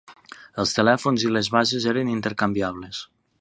[0.63, 3.05] Els telèfons i les bases eren intercanviables.